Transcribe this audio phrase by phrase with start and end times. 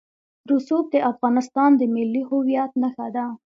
[0.51, 3.25] رسوب د افغانستان د ملي هویت نښه ده.